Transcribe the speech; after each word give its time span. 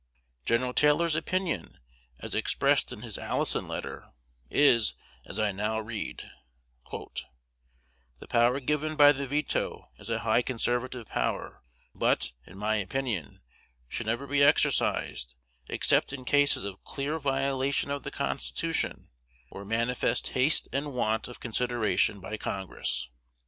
Gen. 0.45 0.73
Taylor's 0.73 1.15
opinion, 1.15 1.77
as 2.21 2.33
expressed 2.33 2.91
in 2.91 3.03
his 3.03 3.19
Allison 3.19 3.67
letter, 3.67 4.09
is 4.49 4.95
as 5.27 5.37
I 5.37 5.51
now 5.51 5.79
read: 5.79 6.23
"The 6.89 8.27
power 8.27 8.59
given 8.59 8.95
by 8.95 9.11
the 9.11 9.27
veto 9.27 9.91
is 9.99 10.09
a 10.09 10.17
high 10.21 10.41
conservative 10.41 11.05
power, 11.05 11.61
but, 11.93 12.31
in 12.47 12.57
my 12.57 12.77
opinion, 12.77 13.41
should 13.87 14.07
never 14.07 14.25
be 14.25 14.43
exercised, 14.43 15.35
except 15.69 16.11
in 16.11 16.25
cases 16.25 16.63
of 16.63 16.83
clear 16.83 17.19
violation 17.19 17.91
of 17.91 18.01
the 18.01 18.09
Constitution, 18.09 19.09
or 19.51 19.63
manifest 19.63 20.29
haste 20.29 20.67
and 20.73 20.93
want 20.93 21.27
of 21.27 21.39
consideration 21.39 22.19
by 22.19 22.37
Congress." 22.37 23.07